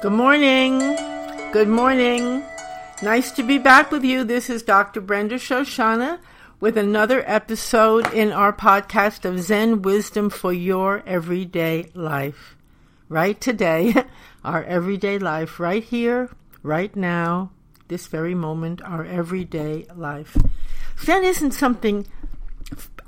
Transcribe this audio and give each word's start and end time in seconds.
Good 0.00 0.12
morning. 0.12 0.78
Good 1.50 1.66
morning. 1.66 2.44
Nice 3.02 3.32
to 3.32 3.42
be 3.42 3.58
back 3.58 3.90
with 3.90 4.04
you. 4.04 4.22
This 4.22 4.48
is 4.48 4.62
Dr. 4.62 5.00
Brenda 5.00 5.40
Shoshanna 5.40 6.20
with 6.60 6.78
another 6.78 7.24
episode 7.26 8.14
in 8.14 8.30
our 8.30 8.52
podcast 8.52 9.24
of 9.24 9.40
Zen 9.40 9.82
Wisdom 9.82 10.30
for 10.30 10.52
Your 10.52 11.02
Everyday 11.04 11.90
Life. 11.94 12.56
Right 13.08 13.40
today, 13.40 13.92
our 14.44 14.62
everyday 14.62 15.18
life, 15.18 15.58
right 15.58 15.82
here, 15.82 16.30
right 16.62 16.94
now, 16.94 17.50
this 17.88 18.06
very 18.06 18.36
moment, 18.36 18.80
our 18.82 19.04
everyday 19.04 19.84
life. 19.96 20.36
Zen 21.02 21.24
isn't 21.24 21.54
something 21.54 22.06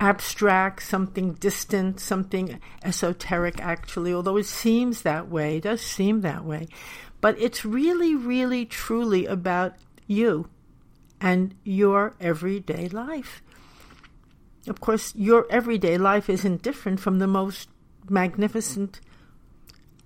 abstract, 0.00 0.82
something 0.82 1.34
distant, 1.34 2.00
something 2.00 2.58
esoteric, 2.82 3.60
actually, 3.60 4.12
although 4.12 4.38
it 4.38 4.46
seems 4.46 5.02
that 5.02 5.28
way, 5.28 5.58
it 5.58 5.64
does 5.64 5.82
seem 5.82 6.22
that 6.22 6.44
way. 6.44 6.66
But 7.20 7.38
it's 7.38 7.64
really, 7.64 8.14
really, 8.14 8.64
truly 8.64 9.26
about 9.26 9.74
you 10.06 10.48
and 11.20 11.54
your 11.62 12.14
everyday 12.18 12.88
life. 12.88 13.42
Of 14.66 14.80
course, 14.80 15.14
your 15.14 15.46
everyday 15.50 15.98
life 15.98 16.30
isn't 16.30 16.62
different 16.62 16.98
from 17.00 17.18
the 17.18 17.26
most 17.26 17.68
magnificent 18.08 19.00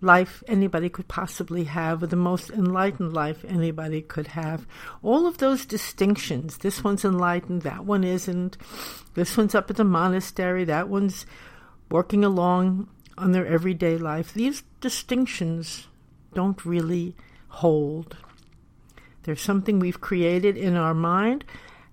life 0.00 0.42
anybody 0.46 0.88
could 0.88 1.08
possibly 1.08 1.64
have, 1.64 2.02
or 2.02 2.06
the 2.06 2.16
most 2.16 2.50
enlightened 2.50 3.12
life 3.12 3.44
anybody 3.46 4.02
could 4.02 4.28
have. 4.28 4.66
All 5.02 5.26
of 5.26 5.38
those 5.38 5.64
distinctions 5.64 6.58
this 6.58 6.84
one's 6.84 7.04
enlightened, 7.04 7.62
that 7.62 7.84
one 7.84 8.04
isn't, 8.04 8.56
this 9.14 9.36
one's 9.36 9.54
up 9.54 9.70
at 9.70 9.76
the 9.76 9.84
monastery, 9.84 10.64
that 10.64 10.88
one's 10.88 11.26
working 11.90 12.24
along 12.24 12.88
on 13.16 13.32
their 13.32 13.46
everyday 13.46 13.96
life. 13.96 14.34
These 14.34 14.62
distinctions 14.80 15.86
don't 16.34 16.64
really 16.64 17.14
hold. 17.48 18.16
There's 19.22 19.40
something 19.40 19.78
we've 19.78 20.00
created 20.00 20.56
in 20.56 20.76
our 20.76 20.94
mind, 20.94 21.44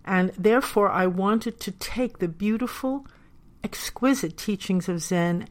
and 0.03 0.31
therefore 0.38 0.89
I 0.89 1.08
wanted 1.08 1.59
to 1.61 1.71
take 1.71 2.17
the 2.17 2.27
beautiful, 2.27 3.05
exquisite 3.63 4.36
teachings 4.38 4.89
of 4.89 5.02
Zen 5.02 5.47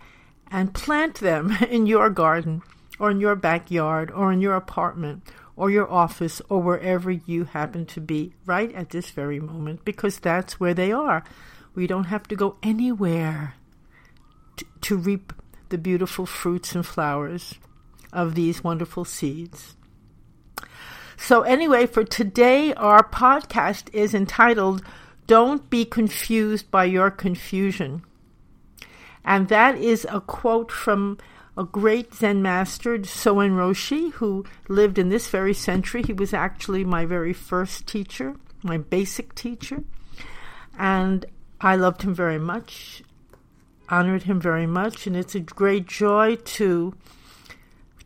and 0.50 0.74
plant 0.74 1.16
them 1.16 1.52
in 1.70 1.86
your 1.86 2.10
garden 2.10 2.62
or 2.98 3.10
in 3.10 3.20
your 3.20 3.36
backyard 3.36 4.10
or 4.10 4.32
in 4.32 4.40
your 4.40 4.54
apartment 4.54 5.22
or 5.56 5.70
your 5.70 5.90
office 5.90 6.40
or 6.48 6.62
wherever 6.62 7.10
you 7.10 7.44
happen 7.44 7.84
to 7.86 8.00
be 8.00 8.32
right 8.46 8.74
at 8.74 8.90
this 8.90 9.10
very 9.10 9.40
moment 9.40 9.84
because 9.84 10.18
that's 10.18 10.58
where 10.58 10.74
they 10.74 10.92
are. 10.92 11.22
We 11.74 11.86
don't 11.86 12.04
have 12.04 12.26
to 12.28 12.36
go 12.36 12.56
anywhere 12.62 13.54
to, 14.56 14.64
to 14.82 14.96
reap 14.96 15.32
the 15.68 15.78
beautiful 15.78 16.26
fruits 16.26 16.74
and 16.74 16.84
flowers 16.84 17.54
of 18.12 18.34
these 18.34 18.64
wonderful 18.64 19.04
seeds. 19.04 19.76
So, 21.16 21.42
anyway, 21.42 21.86
for 21.86 22.02
today, 22.02 22.72
our 22.74 23.06
podcast 23.06 23.92
is 23.92 24.14
entitled 24.14 24.82
Don't 25.26 25.68
Be 25.68 25.84
Confused 25.84 26.70
by 26.70 26.84
Your 26.84 27.10
Confusion. 27.10 28.02
And 29.24 29.48
that 29.48 29.76
is 29.76 30.06
a 30.10 30.20
quote 30.20 30.72
from 30.72 31.18
a 31.56 31.64
great 31.64 32.14
Zen 32.14 32.42
master, 32.42 32.98
Soen 33.04 33.52
Roshi, 33.52 34.12
who 34.12 34.44
lived 34.68 34.98
in 34.98 35.08
this 35.08 35.28
very 35.28 35.54
century. 35.54 36.02
He 36.02 36.12
was 36.12 36.32
actually 36.32 36.84
my 36.84 37.04
very 37.04 37.32
first 37.32 37.86
teacher, 37.86 38.36
my 38.62 38.78
basic 38.78 39.34
teacher. 39.34 39.84
And 40.78 41.26
I 41.60 41.76
loved 41.76 42.02
him 42.02 42.14
very 42.14 42.38
much, 42.38 43.02
honored 43.88 44.22
him 44.22 44.41
very 44.41 44.66
much, 44.66 45.06
and 45.06 45.16
it's 45.16 45.34
a 45.34 45.41
great 45.41 45.86
joy 45.86 46.36
to 46.36 46.94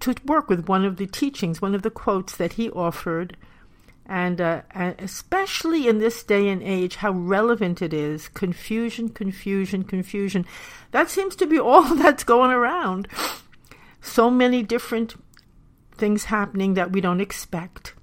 to 0.00 0.14
work 0.26 0.50
with 0.50 0.68
one 0.68 0.84
of 0.84 0.96
the 0.96 1.06
teachings, 1.06 1.62
one 1.62 1.74
of 1.74 1.80
the 1.82 1.90
quotes 1.90 2.36
that 2.36 2.54
he 2.54 2.68
offered 2.70 3.36
and, 4.06 4.40
uh, 4.40 4.62
and 4.72 4.94
especially 4.98 5.88
in 5.88 5.98
this 5.98 6.22
day 6.22 6.48
and 6.48 6.62
age, 6.62 6.96
how 6.96 7.12
relevant 7.12 7.80
it 7.80 7.94
is. 7.94 8.28
Confusion, 8.28 9.08
confusion, 9.08 9.82
confusion. 9.82 10.44
That 10.90 11.08
seems 11.08 11.34
to 11.36 11.46
be 11.46 11.58
all 11.60 11.94
that's 11.94 12.24
going 12.24 12.50
around. 12.50 13.08
So 14.00 14.30
many 14.30 14.62
different 14.62 15.14
things 15.96 16.24
happening 16.24 16.74
that 16.74 16.92
we 16.92 17.00
don't 17.00 17.20
expect, 17.20 17.94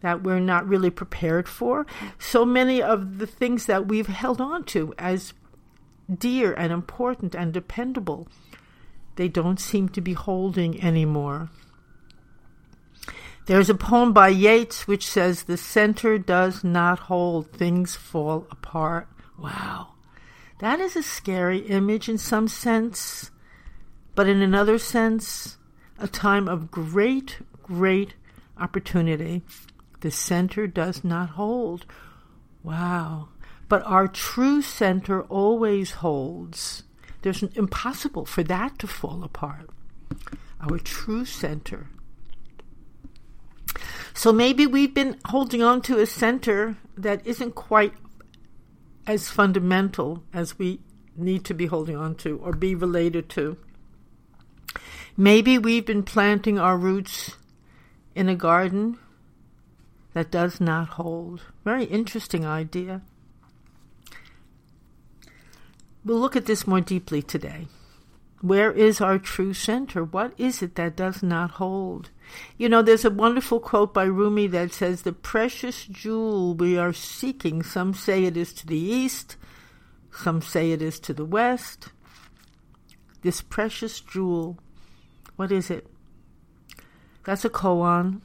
that 0.00 0.22
we're 0.22 0.40
not 0.40 0.68
really 0.68 0.90
prepared 0.90 1.48
for. 1.48 1.86
So 2.18 2.44
many 2.44 2.82
of 2.82 3.18
the 3.18 3.26
things 3.26 3.66
that 3.66 3.88
we've 3.88 4.08
held 4.08 4.40
on 4.40 4.64
to 4.64 4.92
as 4.98 5.32
dear 6.12 6.52
and 6.52 6.72
important 6.72 7.34
and 7.34 7.52
dependable, 7.52 8.28
they 9.16 9.28
don't 9.28 9.60
seem 9.60 9.88
to 9.90 10.00
be 10.00 10.12
holding 10.12 10.82
anymore. 10.82 11.48
There's 13.46 13.68
a 13.68 13.74
poem 13.74 14.12
by 14.12 14.28
Yeats 14.28 14.86
which 14.86 15.06
says, 15.06 15.42
The 15.42 15.56
center 15.56 16.16
does 16.16 16.62
not 16.62 17.00
hold, 17.00 17.50
things 17.50 17.96
fall 17.96 18.46
apart. 18.52 19.08
Wow. 19.36 19.94
That 20.60 20.78
is 20.78 20.94
a 20.94 21.02
scary 21.02 21.58
image 21.58 22.08
in 22.08 22.18
some 22.18 22.46
sense, 22.46 23.32
but 24.14 24.28
in 24.28 24.40
another 24.40 24.78
sense, 24.78 25.58
a 25.98 26.06
time 26.06 26.46
of 26.46 26.70
great, 26.70 27.38
great 27.64 28.14
opportunity. 28.56 29.42
The 30.02 30.12
center 30.12 30.68
does 30.68 31.02
not 31.02 31.30
hold. 31.30 31.84
Wow. 32.62 33.30
But 33.68 33.82
our 33.84 34.06
true 34.06 34.62
center 34.62 35.22
always 35.22 35.92
holds. 35.92 36.84
There's 37.22 37.42
an, 37.42 37.50
impossible 37.56 38.24
for 38.24 38.44
that 38.44 38.78
to 38.78 38.86
fall 38.86 39.24
apart. 39.24 39.68
Our 40.60 40.78
true 40.78 41.24
center 41.24 41.88
so 44.14 44.32
maybe 44.32 44.66
we've 44.66 44.94
been 44.94 45.18
holding 45.26 45.62
on 45.62 45.82
to 45.82 45.98
a 45.98 46.06
center 46.06 46.76
that 46.96 47.26
isn't 47.26 47.54
quite 47.54 47.94
as 49.06 49.28
fundamental 49.28 50.22
as 50.32 50.58
we 50.58 50.80
need 51.16 51.44
to 51.44 51.54
be 51.54 51.66
holding 51.66 51.96
on 51.96 52.14
to 52.16 52.38
or 52.38 52.52
be 52.52 52.74
related 52.74 53.28
to. 53.30 53.56
Maybe 55.16 55.58
we've 55.58 55.84
been 55.84 56.02
planting 56.02 56.58
our 56.58 56.76
roots 56.76 57.36
in 58.14 58.28
a 58.28 58.34
garden 58.34 58.98
that 60.14 60.30
does 60.30 60.60
not 60.60 60.88
hold. 60.90 61.42
Very 61.64 61.84
interesting 61.84 62.46
idea. 62.46 63.02
We'll 66.04 66.18
look 66.18 66.36
at 66.36 66.46
this 66.46 66.66
more 66.66 66.80
deeply 66.80 67.22
today. 67.22 67.68
Where 68.42 68.72
is 68.72 69.00
our 69.00 69.20
true 69.20 69.54
center? 69.54 70.02
What 70.02 70.34
is 70.36 70.62
it 70.62 70.74
that 70.74 70.96
does 70.96 71.22
not 71.22 71.52
hold? 71.52 72.10
You 72.58 72.68
know, 72.68 72.82
there's 72.82 73.04
a 73.04 73.10
wonderful 73.10 73.60
quote 73.60 73.94
by 73.94 74.02
Rumi 74.02 74.48
that 74.48 74.72
says, 74.72 75.02
The 75.02 75.12
precious 75.12 75.84
jewel 75.84 76.54
we 76.54 76.76
are 76.76 76.92
seeking, 76.92 77.62
some 77.62 77.94
say 77.94 78.24
it 78.24 78.36
is 78.36 78.52
to 78.54 78.66
the 78.66 78.76
east, 78.76 79.36
some 80.10 80.42
say 80.42 80.72
it 80.72 80.82
is 80.82 80.98
to 81.00 81.14
the 81.14 81.24
west. 81.24 81.90
This 83.22 83.42
precious 83.42 84.00
jewel, 84.00 84.58
what 85.36 85.52
is 85.52 85.70
it? 85.70 85.86
That's 87.24 87.44
a 87.44 87.50
koan, 87.50 88.22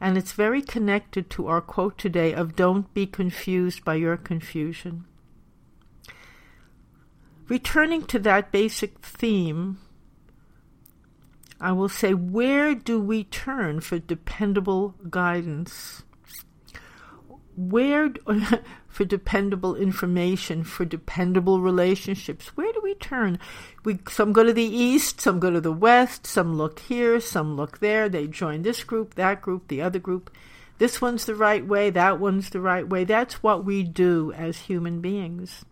and 0.00 0.16
it's 0.16 0.32
very 0.32 0.62
connected 0.62 1.28
to 1.30 1.48
our 1.48 1.60
quote 1.60 1.98
today 1.98 2.32
of 2.32 2.54
Don't 2.54 2.94
be 2.94 3.08
confused 3.08 3.84
by 3.84 3.96
your 3.96 4.16
confusion. 4.16 5.04
Returning 7.52 8.06
to 8.06 8.18
that 8.20 8.50
basic 8.50 8.98
theme, 9.00 9.76
I 11.60 11.72
will 11.72 11.90
say, 11.90 12.14
where 12.14 12.74
do 12.74 12.98
we 12.98 13.24
turn 13.24 13.82
for 13.82 13.98
dependable 13.98 14.94
guidance? 15.10 16.02
Where, 17.54 18.08
for 18.88 19.04
dependable 19.04 19.76
information, 19.76 20.64
for 20.64 20.86
dependable 20.86 21.60
relationships, 21.60 22.56
where 22.56 22.72
do 22.72 22.80
we 22.82 22.94
turn? 22.94 23.38
We, 23.84 23.98
some 24.08 24.32
go 24.32 24.44
to 24.44 24.54
the 24.54 24.62
east, 24.62 25.20
some 25.20 25.38
go 25.38 25.50
to 25.50 25.60
the 25.60 25.72
west, 25.72 26.26
some 26.26 26.54
look 26.56 26.78
here, 26.78 27.20
some 27.20 27.54
look 27.54 27.80
there. 27.80 28.08
They 28.08 28.28
join 28.28 28.62
this 28.62 28.82
group, 28.82 29.16
that 29.16 29.42
group, 29.42 29.68
the 29.68 29.82
other 29.82 29.98
group. 29.98 30.34
This 30.78 31.02
one's 31.02 31.26
the 31.26 31.34
right 31.34 31.66
way, 31.66 31.90
that 31.90 32.18
one's 32.18 32.48
the 32.48 32.62
right 32.62 32.88
way. 32.88 33.04
That's 33.04 33.42
what 33.42 33.62
we 33.62 33.82
do 33.82 34.32
as 34.32 34.56
human 34.56 35.02
beings. 35.02 35.66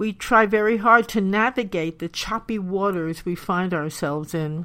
We 0.00 0.14
try 0.14 0.46
very 0.46 0.78
hard 0.78 1.10
to 1.10 1.20
navigate 1.20 1.98
the 1.98 2.08
choppy 2.08 2.58
waters 2.58 3.26
we 3.26 3.34
find 3.34 3.74
ourselves 3.74 4.32
in. 4.32 4.64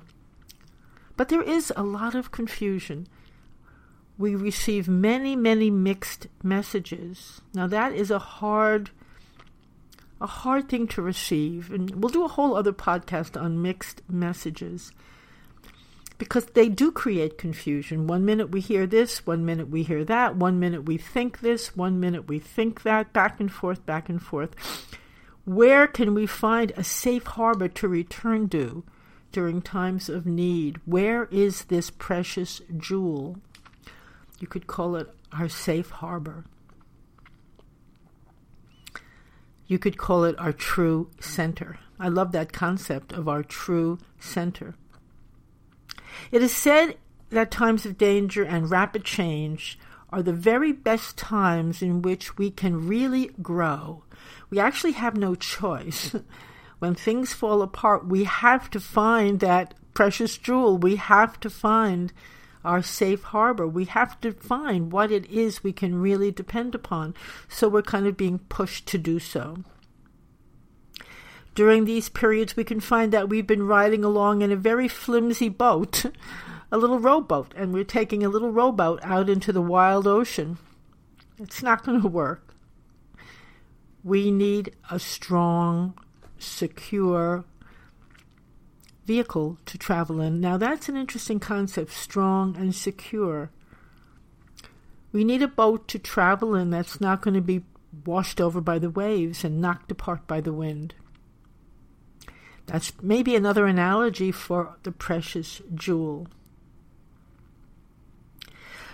But 1.17 1.27
there 1.27 1.41
is 1.41 1.73
a 1.75 1.83
lot 1.83 2.15
of 2.15 2.31
confusion. 2.31 3.05
We 4.17 4.33
receive 4.33 4.87
many, 4.87 5.35
many 5.35 5.69
mixed 5.69 6.27
messages. 6.41 7.41
Now 7.53 7.67
that 7.67 7.91
is 7.91 8.11
a 8.11 8.17
hard 8.17 8.91
a 10.21 10.25
hard 10.25 10.69
thing 10.69 10.87
to 10.87 11.01
receive. 11.01 11.69
And 11.69 12.01
we'll 12.01 12.07
do 12.07 12.23
a 12.23 12.29
whole 12.29 12.55
other 12.55 12.71
podcast 12.71 13.39
on 13.39 13.61
mixed 13.61 14.03
messages. 14.07 14.93
Because 16.17 16.45
they 16.45 16.69
do 16.69 16.93
create 16.93 17.37
confusion. 17.37 18.07
One 18.07 18.23
minute 18.23 18.51
we 18.51 18.61
hear 18.61 18.87
this, 18.87 19.27
one 19.27 19.43
minute 19.43 19.67
we 19.67 19.83
hear 19.83 20.05
that, 20.05 20.37
one 20.37 20.61
minute 20.61 20.85
we 20.85 20.97
think 20.97 21.41
this, 21.41 21.75
one 21.75 21.99
minute 21.99 22.29
we 22.29 22.39
think 22.39 22.83
that, 22.83 23.11
back 23.11 23.41
and 23.41 23.51
forth, 23.51 23.85
back 23.85 24.07
and 24.07 24.21
forth. 24.21 24.55
Where 25.45 25.87
can 25.87 26.13
we 26.13 26.25
find 26.25 26.73
a 26.75 26.83
safe 26.83 27.25
harbor 27.25 27.67
to 27.67 27.87
return 27.87 28.49
to, 28.49 28.83
during 29.35 29.61
times 29.61 30.07
of 30.07 30.25
need. 30.25 30.79
Where 30.85 31.25
is 31.25 31.65
this 31.65 31.89
precious 31.89 32.61
jewel? 32.77 33.35
You 34.39 34.47
could 34.47 34.65
call 34.65 34.95
it 34.95 35.13
our 35.33 35.49
safe 35.49 35.89
harbor. 35.89 36.45
You 39.67 39.77
could 39.77 39.97
call 39.97 40.23
it 40.23 40.39
our 40.39 40.53
true 40.53 41.09
center. 41.19 41.79
I 41.99 42.07
love 42.07 42.31
that 42.31 42.53
concept 42.53 43.11
of 43.11 43.27
our 43.27 43.43
true 43.43 43.97
center. 44.21 44.75
It 46.31 46.41
is 46.41 46.55
said 46.55 46.95
that 47.29 47.51
times 47.51 47.85
of 47.85 47.97
danger 47.97 48.45
and 48.45 48.71
rapid 48.71 49.03
change 49.03 49.77
are 50.09 50.23
the 50.23 50.33
very 50.33 50.71
best 50.71 51.17
times 51.17 51.81
in 51.81 52.01
which 52.01 52.37
we 52.37 52.51
can 52.51 52.87
really 52.87 53.31
grow. 53.41 54.03
We 54.49 54.59
actually 54.59 54.93
have 54.93 55.17
no 55.17 55.35
choice. 55.35 56.15
when 56.79 56.95
things 56.95 57.33
fall 57.33 57.61
apart, 57.61 58.07
we 58.07 58.23
have 58.23 58.69
to 58.71 58.79
find 58.79 59.39
that 59.39 59.73
precious 59.93 60.37
jewel. 60.37 60.77
We 60.77 60.97
have 60.97 61.39
to 61.39 61.49
find 61.49 62.13
our 62.63 62.81
safe 62.81 63.23
harbor. 63.23 63.67
We 63.67 63.85
have 63.85 64.19
to 64.21 64.31
find 64.31 64.91
what 64.91 65.11
it 65.11 65.29
is 65.29 65.63
we 65.63 65.71
can 65.71 66.01
really 66.01 66.31
depend 66.31 66.75
upon. 66.75 67.13
So 67.47 67.69
we're 67.69 67.83
kind 67.83 68.07
of 68.07 68.17
being 68.17 68.39
pushed 68.39 68.87
to 68.87 68.97
do 68.97 69.19
so. 69.19 69.57
During 71.53 71.85
these 71.85 72.09
periods, 72.09 72.57
we 72.57 72.65
can 72.65 72.81
find 72.81 73.13
that 73.13 73.29
we've 73.29 73.47
been 73.47 73.65
riding 73.65 74.03
along 74.03 74.41
in 74.41 74.51
a 74.51 74.57
very 74.57 74.89
flimsy 74.89 75.47
boat, 75.47 76.05
a 76.75 76.77
little 76.77 76.99
rowboat, 76.99 77.53
and 77.55 77.73
we're 77.73 77.85
taking 77.85 78.21
a 78.23 78.29
little 78.29 78.51
rowboat 78.51 78.99
out 79.01 79.29
into 79.29 79.53
the 79.53 79.61
wild 79.61 80.05
ocean. 80.05 80.57
It's 81.39 81.63
not 81.63 81.85
going 81.85 82.01
to 82.01 82.07
work. 82.07 82.53
We 84.03 84.29
need 84.29 84.75
a 84.91 84.99
strong, 84.99 85.97
secure, 86.37 87.45
vehicle 89.05 89.57
to 89.65 89.77
travel 89.77 90.19
in. 90.19 90.41
Now, 90.41 90.57
that's 90.57 90.89
an 90.89 90.97
interesting 90.97 91.39
concept 91.39 91.91
strong 91.93 92.57
and 92.57 92.75
secure. 92.75 93.51
We 95.13 95.23
need 95.23 95.41
a 95.41 95.47
boat 95.47 95.87
to 95.87 95.97
travel 95.97 96.55
in 96.55 96.71
that's 96.71 96.99
not 96.99 97.21
going 97.21 97.35
to 97.35 97.41
be 97.41 97.63
washed 98.05 98.41
over 98.41 98.59
by 98.59 98.79
the 98.79 98.89
waves 98.89 99.45
and 99.45 99.61
knocked 99.61 99.91
apart 99.91 100.27
by 100.27 100.41
the 100.41 100.51
wind. 100.51 100.93
That's 102.65 102.91
maybe 103.01 103.33
another 103.33 103.65
analogy 103.65 104.33
for 104.33 104.75
the 104.83 104.91
precious 104.91 105.61
jewel. 105.73 106.27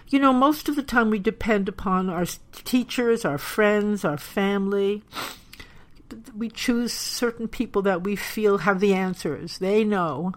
You 0.10 0.20
know, 0.20 0.34
most 0.34 0.68
of 0.68 0.76
the 0.76 0.84
time 0.84 1.10
we 1.10 1.20
depend 1.20 1.70
upon 1.70 2.10
our 2.10 2.26
teachers, 2.54 3.24
our 3.24 3.38
friends, 3.38 4.04
our 4.04 4.18
family 4.18 5.04
we 6.36 6.50
choose 6.50 6.94
certain 6.94 7.48
people 7.48 7.82
that 7.84 8.04
we 8.04 8.16
feel 8.16 8.60
have 8.60 8.80
the 8.80 8.94
answers. 8.94 9.58
They 9.58 9.84
know, 9.84 10.34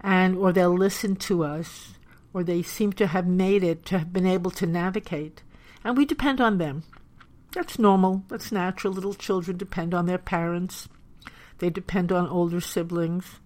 and 0.00 0.36
or 0.36 0.52
they'll 0.52 0.76
listen 0.76 1.16
to 1.16 1.44
us, 1.44 1.94
or 2.32 2.42
they 2.42 2.62
seem 2.62 2.92
to 2.94 3.06
have 3.06 3.26
made 3.26 3.62
it 3.62 3.84
to 3.86 3.98
have 3.98 4.12
been 4.12 4.26
able 4.26 4.50
to 4.52 4.66
navigate, 4.66 5.42
and 5.84 5.96
we 5.96 6.04
depend 6.04 6.40
on 6.40 6.58
them. 6.58 6.84
That's 7.52 7.78
normal. 7.78 8.24
That's 8.28 8.52
natural. 8.52 8.92
Little 8.92 9.14
children 9.14 9.56
depend 9.56 9.94
on 9.94 10.06
their 10.06 10.18
parents. 10.18 10.88
They 11.58 11.70
depend 11.70 12.12
on 12.12 12.28
older 12.28 12.60
siblings. 12.60 13.40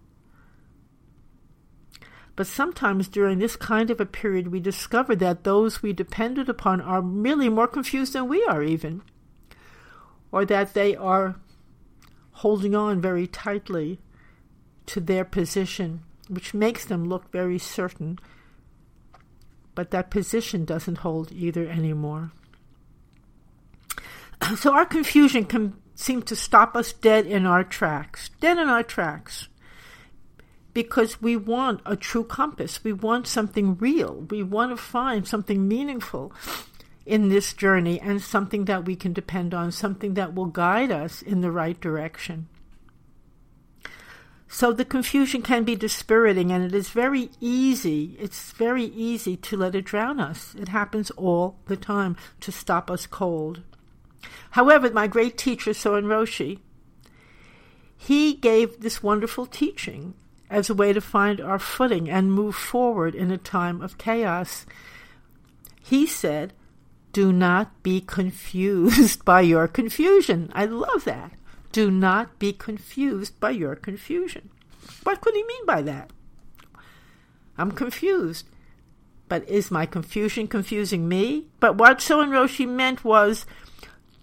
But 2.41 2.47
sometimes 2.47 3.07
during 3.09 3.39
this 3.39 3.55
kind 3.55 3.91
of 3.91 4.01
a 4.01 4.07
period, 4.07 4.49
we 4.49 4.61
discover 4.61 5.15
that 5.15 5.45
those 5.45 5.83
we 5.83 5.93
depended 5.93 6.49
upon 6.49 6.81
are 6.81 7.03
really 7.03 7.51
more 7.51 7.67
confused 7.69 8.15
than 8.15 8.29
we 8.29 8.43
are, 8.47 8.63
even 8.63 9.03
or 10.33 10.47
that 10.47 10.73
they 10.73 10.97
are 10.97 11.37
holding 12.41 12.75
on 12.75 12.99
very 12.99 13.27
tightly 13.27 14.01
to 14.87 15.01
their 15.01 15.23
position, 15.23 16.01
which 16.31 16.55
makes 16.55 16.87
them 16.87 17.05
look 17.05 17.31
very 17.31 17.59
certain, 17.59 18.19
but 19.75 19.91
that 19.91 20.11
position 20.11 20.65
doesn't 20.65 21.05
hold 21.05 21.31
either 21.33 21.69
anymore. 21.69 22.33
So 24.57 24.73
our 24.73 24.87
confusion 24.87 25.45
can 25.45 25.75
seem 25.95 26.23
to 26.23 26.35
stop 26.35 26.75
us 26.75 26.95
dead 26.95 27.27
in 27.27 27.45
our 27.45 27.65
tracks, 27.65 28.31
dead 28.41 28.57
in 28.57 28.71
our 28.71 28.83
tracks, 28.83 29.50
because 30.73 31.21
we 31.21 31.37
want 31.37 31.81
a 31.85 31.97
true 31.97 32.25
compass. 32.25 32.83
We 32.85 32.93
want 32.93 33.27
something 33.27 33.77
real. 33.77 34.27
We 34.31 34.43
want 34.43 34.71
to 34.71 34.77
find 34.77 35.27
something 35.27 35.67
meaningful 35.67 36.33
in 37.07 37.29
this 37.29 37.53
journey 37.53 38.01
and 38.01 38.23
something 38.23 38.67
that 38.67 38.85
we 38.85 38.95
can 38.95 39.13
depend 39.13 39.53
on, 39.53 39.73
something 39.73 40.15
that 40.15 40.35
will 40.35 40.47
guide 40.47 40.93
us 40.93 41.23
in 41.23 41.41
the 41.41 41.51
right 41.51 41.81
direction. 41.81 42.49
So 44.53 44.73
the 44.73 44.85
confusion 44.85 45.43
can 45.43 45.63
be 45.63 45.77
dispiriting, 45.77 46.51
and 46.51 46.65
it 46.65 46.75
is 46.75 46.89
very 46.89 47.31
easy. 47.41 48.17
It's 48.19 48.51
very 48.51 48.85
easy 48.85 49.37
to 49.37 49.57
let 49.57 49.77
it 49.77 49.85
drown 49.85 50.19
us. 50.19 50.57
It 50.57 50.69
happens 50.69 51.13
all 51.13 51.57
the 51.67 51.77
time 51.77 52.17
to 52.41 52.51
stop 52.51 52.91
us 52.91 53.07
cold. 53.07 53.63
However, 54.51 54.91
my 54.91 55.07
great 55.07 55.39
teacher, 55.39 55.73
Soen 55.73 56.07
Roshi, 56.07 56.59
he 57.97 58.35
gave 58.35 58.81
this 58.81 59.05
wonderful 59.05 59.47
teaching 59.47 60.15
as 60.51 60.69
a 60.69 60.75
way 60.75 60.93
to 60.93 61.01
find 61.01 61.41
our 61.41 61.59
footing 61.59 62.11
and 62.11 62.33
move 62.33 62.57
forward 62.57 63.15
in 63.15 63.31
a 63.31 63.39
time 63.39 63.81
of 63.81 63.97
chaos. 63.97 64.67
He 65.81 66.07
said, 66.07 66.53
do 67.13 67.33
not 67.33 67.83
be 67.83 68.01
confused 68.01 69.25
by 69.25 69.41
your 69.41 69.67
confusion. 69.67 70.51
I 70.55 70.67
love 70.67 71.05
that. 71.05 71.33
Do 71.73 71.91
not 71.91 72.39
be 72.39 72.53
confused 72.53 73.39
by 73.41 73.51
your 73.51 73.77
confusion. 73.77 74.51
What 75.05 75.21
could 75.21 75.35
he 75.35 75.45
mean 75.45 75.67
by 75.67 75.83
that? 75.83 76.11
I'm 77.57 77.73
confused. 77.73 78.47
But 79.29 79.49
is 79.49 79.71
my 79.71 79.87
confusion 79.87 80.49
confusing 80.49 81.09
me? 81.09 81.47
But 81.61 81.77
what 81.77 82.01
Soen 82.01 82.31
Roshi 82.31 82.69
meant 82.69 83.05
was 83.05 83.47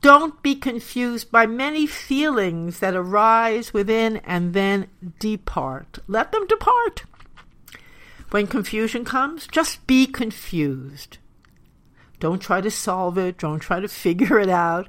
don't 0.01 0.41
be 0.43 0.55
confused 0.55 1.31
by 1.31 1.47
many 1.47 1.87
feelings 1.87 2.79
that 2.79 2.95
arise 2.95 3.73
within 3.73 4.17
and 4.17 4.53
then 4.53 4.87
depart. 5.19 5.99
Let 6.07 6.31
them 6.31 6.45
depart. 6.47 7.03
When 8.29 8.47
confusion 8.47 9.05
comes, 9.05 9.47
just 9.47 9.85
be 9.87 10.05
confused. 10.05 11.17
Don't 12.19 12.41
try 12.41 12.61
to 12.61 12.71
solve 12.71 13.17
it. 13.17 13.37
Don't 13.37 13.59
try 13.59 13.79
to 13.79 13.87
figure 14.05 14.39
it 14.39 14.49
out. 14.49 14.87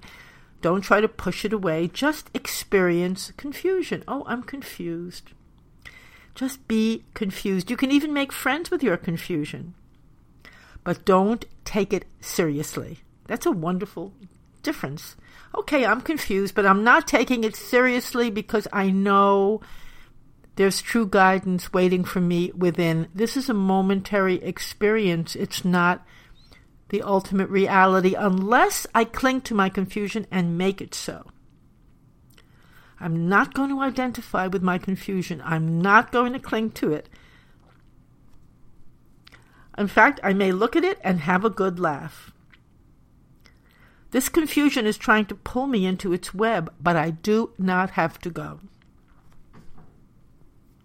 Don't 0.60 0.82
try 0.82 1.00
to 1.00 1.08
push 1.08 1.44
it 1.44 1.52
away. 1.52 1.88
Just 1.88 2.30
experience 2.34 3.32
confusion. 3.36 4.02
Oh, 4.08 4.24
I'm 4.26 4.42
confused. 4.42 5.30
Just 6.34 6.66
be 6.68 7.04
confused. 7.14 7.70
You 7.70 7.76
can 7.76 7.90
even 7.90 8.12
make 8.12 8.32
friends 8.32 8.70
with 8.70 8.82
your 8.82 8.96
confusion. 8.96 9.74
But 10.84 11.04
don't 11.04 11.44
take 11.64 11.92
it 11.92 12.06
seriously. 12.20 13.00
That's 13.26 13.46
a 13.46 13.52
wonderful 13.52 14.12
difference. 14.62 15.16
Okay, 15.54 15.86
I'm 15.86 16.00
confused, 16.00 16.54
but 16.54 16.66
I'm 16.66 16.84
not 16.84 17.08
taking 17.08 17.44
it 17.44 17.56
seriously 17.56 18.30
because 18.30 18.68
I 18.72 18.90
know 18.90 19.60
there's 20.56 20.82
true 20.82 21.06
guidance 21.06 21.72
waiting 21.72 22.04
for 22.04 22.20
me 22.20 22.52
within. 22.52 23.08
This 23.14 23.36
is 23.36 23.48
a 23.48 23.54
momentary 23.54 24.42
experience. 24.42 25.36
It's 25.36 25.64
not 25.64 26.04
the 26.88 27.02
ultimate 27.02 27.48
reality 27.48 28.14
unless 28.14 28.86
I 28.94 29.04
cling 29.04 29.42
to 29.42 29.54
my 29.54 29.68
confusion 29.68 30.26
and 30.30 30.58
make 30.58 30.80
it 30.80 30.94
so. 30.94 31.26
I'm 33.00 33.28
not 33.28 33.54
going 33.54 33.70
to 33.70 33.80
identify 33.80 34.48
with 34.48 34.62
my 34.62 34.78
confusion. 34.78 35.40
I'm 35.44 35.80
not 35.80 36.10
going 36.10 36.32
to 36.32 36.40
cling 36.40 36.72
to 36.72 36.92
it. 36.92 37.08
In 39.76 39.86
fact, 39.86 40.18
I 40.24 40.32
may 40.32 40.50
look 40.50 40.74
at 40.74 40.82
it 40.82 40.98
and 41.04 41.20
have 41.20 41.44
a 41.44 41.50
good 41.50 41.78
laugh. 41.78 42.32
This 44.10 44.28
confusion 44.28 44.86
is 44.86 44.96
trying 44.96 45.26
to 45.26 45.34
pull 45.34 45.66
me 45.66 45.84
into 45.84 46.12
its 46.12 46.32
web, 46.32 46.72
but 46.80 46.96
I 46.96 47.10
do 47.10 47.52
not 47.58 47.90
have 47.90 48.18
to 48.20 48.30
go. 48.30 48.60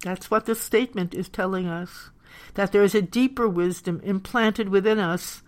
That's 0.02 0.30
what 0.30 0.46
this 0.46 0.60
statement 0.60 1.14
is 1.14 1.30
telling 1.30 1.68
us 1.68 2.10
that 2.56 2.72
there 2.72 2.84
is 2.84 2.94
a 2.94 3.02
deeper 3.02 3.48
wisdom 3.48 4.02
implanted 4.04 4.70
within 4.70 5.00
us 5.00 5.42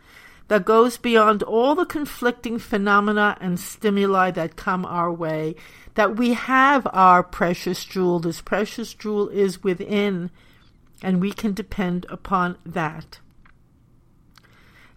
that 0.48 0.64
goes 0.64 0.98
beyond 0.98 1.44
all 1.44 1.76
the 1.76 1.86
conflicting 1.86 2.60
phenomena 2.60 3.38
and 3.42 3.60
stimuli 3.60 4.32
that 4.32 4.56
come 4.56 4.86
our 4.86 5.12
way, 5.12 5.56
that 5.96 6.16
we 6.16 6.34
have 6.34 6.88
our 6.94 7.24
precious 7.24 7.84
jewel. 7.84 8.20
This 8.20 8.42
precious 8.42 8.94
jewel 8.94 9.28
is 9.30 9.64
within, 9.64 10.30
and 11.02 11.20
we 11.20 11.32
can 11.32 11.54
depend 11.54 12.06
upon 12.10 12.58
that. 12.66 13.20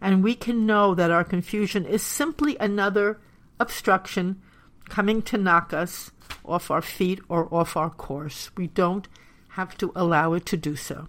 And 0.00 0.22
we 0.22 0.34
can 0.34 0.66
know 0.66 0.94
that 0.94 1.10
our 1.10 1.24
confusion 1.24 1.84
is 1.84 2.02
simply 2.02 2.56
another 2.58 3.20
obstruction 3.58 4.40
coming 4.88 5.22
to 5.22 5.36
knock 5.36 5.72
us 5.72 6.10
off 6.44 6.70
our 6.70 6.82
feet 6.82 7.20
or 7.28 7.52
off 7.52 7.76
our 7.76 7.90
course. 7.90 8.50
We 8.56 8.68
don't 8.68 9.08
have 9.50 9.76
to 9.78 9.92
allow 9.94 10.34
it 10.34 10.46
to 10.46 10.56
do 10.56 10.76
so. 10.76 11.08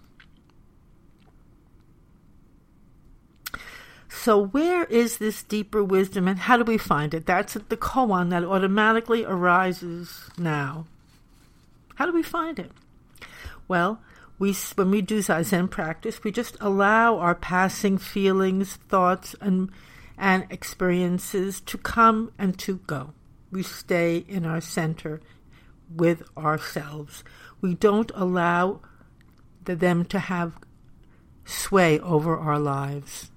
So, 4.08 4.46
where 4.46 4.84
is 4.84 5.18
this 5.18 5.44
deeper 5.44 5.84
wisdom 5.84 6.26
and 6.26 6.38
how 6.38 6.56
do 6.56 6.64
we 6.64 6.76
find 6.78 7.14
it? 7.14 7.26
That's 7.26 7.54
the 7.54 7.76
koan 7.76 8.30
that 8.30 8.44
automatically 8.44 9.24
arises 9.24 10.28
now. 10.36 10.86
How 11.94 12.06
do 12.06 12.12
we 12.12 12.24
find 12.24 12.58
it? 12.58 12.72
Well, 13.68 14.02
we 14.40 14.54
when 14.74 14.90
we 14.90 15.02
do 15.02 15.18
Zazen 15.18 15.70
practice, 15.70 16.24
we 16.24 16.32
just 16.32 16.56
allow 16.60 17.18
our 17.18 17.34
passing 17.34 17.98
feelings, 17.98 18.76
thoughts, 18.88 19.36
and 19.40 19.70
and 20.16 20.46
experiences 20.50 21.60
to 21.60 21.76
come 21.76 22.32
and 22.38 22.58
to 22.58 22.78
go. 22.86 23.12
We 23.52 23.62
stay 23.62 24.24
in 24.26 24.46
our 24.46 24.62
center 24.62 25.20
with 25.94 26.22
ourselves. 26.38 27.22
We 27.60 27.74
don't 27.74 28.10
allow 28.14 28.80
the, 29.64 29.76
them 29.76 30.06
to 30.06 30.18
have 30.18 30.54
sway 31.44 32.00
over 32.00 32.36
our 32.36 32.58
lives. 32.58 33.30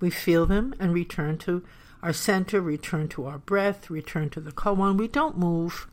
We 0.00 0.10
feel 0.10 0.44
them 0.44 0.74
and 0.78 0.92
return 0.92 1.38
to 1.38 1.64
our 2.02 2.12
center, 2.12 2.60
return 2.60 3.08
to 3.08 3.24
our 3.24 3.38
breath, 3.38 3.88
return 3.88 4.28
to 4.30 4.40
the 4.40 4.52
koan. 4.52 4.98
We 4.98 5.08
don't 5.08 5.38
move. 5.38 5.86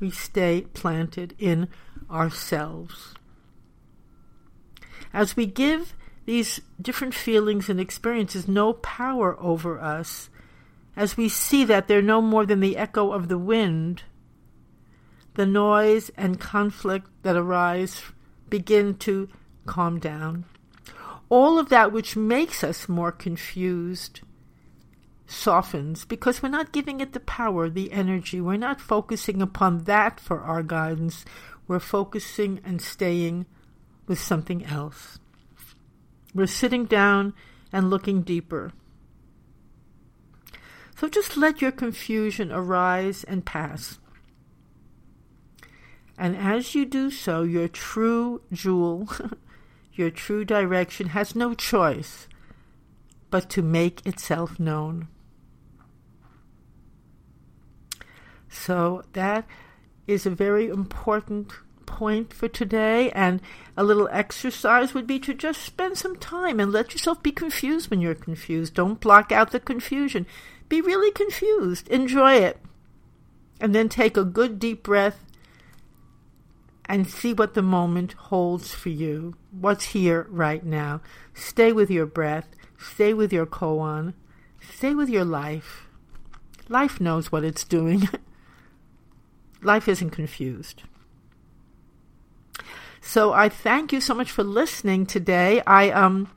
We 0.00 0.10
stay 0.10 0.66
planted 0.74 1.34
in 1.38 1.68
ourselves. 2.10 3.14
As 5.12 5.36
we 5.36 5.46
give 5.46 5.94
these 6.26 6.60
different 6.80 7.14
feelings 7.14 7.68
and 7.68 7.78
experiences 7.78 8.48
no 8.48 8.72
power 8.72 9.38
over 9.40 9.80
us, 9.80 10.30
as 10.96 11.16
we 11.16 11.28
see 11.28 11.64
that 11.64 11.88
they're 11.88 12.02
no 12.02 12.20
more 12.20 12.46
than 12.46 12.60
the 12.60 12.76
echo 12.76 13.12
of 13.12 13.28
the 13.28 13.38
wind, 13.38 14.02
the 15.34 15.46
noise 15.46 16.10
and 16.16 16.40
conflict 16.40 17.08
that 17.22 17.36
arise 17.36 18.02
begin 18.48 18.96
to 18.98 19.28
calm 19.66 19.98
down. 19.98 20.44
All 21.28 21.58
of 21.58 21.68
that 21.70 21.92
which 21.92 22.16
makes 22.16 22.62
us 22.62 22.88
more 22.88 23.10
confused 23.10 24.20
softens 25.26 26.04
because 26.04 26.42
we're 26.42 26.48
not 26.48 26.72
giving 26.72 27.00
it 27.00 27.12
the 27.12 27.20
power, 27.20 27.68
the 27.68 27.92
energy. 27.92 28.40
We're 28.40 28.56
not 28.56 28.80
focusing 28.80 29.40
upon 29.40 29.84
that 29.84 30.20
for 30.20 30.40
our 30.40 30.62
guidance. 30.62 31.24
We're 31.66 31.80
focusing 31.80 32.60
and 32.64 32.80
staying 32.80 33.46
with 34.06 34.18
something 34.18 34.64
else. 34.64 35.18
We're 36.34 36.46
sitting 36.46 36.84
down 36.84 37.34
and 37.72 37.90
looking 37.90 38.22
deeper. 38.22 38.72
So 40.96 41.08
just 41.08 41.36
let 41.36 41.60
your 41.60 41.72
confusion 41.72 42.52
arise 42.52 43.24
and 43.24 43.44
pass. 43.44 43.98
And 46.16 46.36
as 46.36 46.74
you 46.74 46.84
do 46.84 47.10
so, 47.10 47.42
your 47.42 47.66
true 47.66 48.42
jewel, 48.52 49.08
your 49.92 50.10
true 50.10 50.44
direction 50.44 51.08
has 51.08 51.34
no 51.34 51.54
choice 51.54 52.28
but 53.30 53.50
to 53.50 53.62
make 53.62 54.06
itself 54.06 54.60
known. 54.60 55.08
So 58.54 59.02
that 59.12 59.46
is 60.06 60.26
a 60.26 60.30
very 60.30 60.68
important 60.68 61.52
point 61.86 62.32
for 62.32 62.48
today. 62.48 63.10
And 63.10 63.40
a 63.76 63.84
little 63.84 64.08
exercise 64.12 64.94
would 64.94 65.06
be 65.06 65.18
to 65.20 65.34
just 65.34 65.62
spend 65.62 65.98
some 65.98 66.16
time 66.16 66.60
and 66.60 66.72
let 66.72 66.92
yourself 66.92 67.22
be 67.22 67.32
confused 67.32 67.90
when 67.90 68.00
you're 68.00 68.14
confused. 68.14 68.74
Don't 68.74 69.00
block 69.00 69.32
out 69.32 69.50
the 69.50 69.60
confusion. 69.60 70.26
Be 70.68 70.80
really 70.80 71.10
confused. 71.10 71.88
Enjoy 71.88 72.34
it. 72.34 72.58
And 73.60 73.74
then 73.74 73.88
take 73.88 74.16
a 74.16 74.24
good 74.24 74.58
deep 74.58 74.82
breath 74.82 75.24
and 76.86 77.08
see 77.08 77.32
what 77.32 77.54
the 77.54 77.62
moment 77.62 78.12
holds 78.14 78.72
for 78.72 78.90
you. 78.90 79.34
What's 79.50 79.86
here 79.86 80.26
right 80.30 80.64
now. 80.64 81.00
Stay 81.32 81.72
with 81.72 81.90
your 81.90 82.06
breath. 82.06 82.48
Stay 82.78 83.14
with 83.14 83.32
your 83.32 83.46
koan. 83.46 84.14
Stay 84.60 84.94
with 84.94 85.08
your 85.08 85.24
life. 85.24 85.86
Life 86.68 87.00
knows 87.00 87.30
what 87.30 87.44
it's 87.44 87.64
doing. 87.64 88.08
life 89.64 89.88
isn't 89.88 90.10
confused. 90.10 90.82
So 93.00 93.32
I 93.32 93.48
thank 93.48 93.92
you 93.92 94.00
so 94.00 94.14
much 94.14 94.30
for 94.30 94.42
listening 94.42 95.06
today. 95.06 95.62
I 95.66 95.90
um 95.90 96.28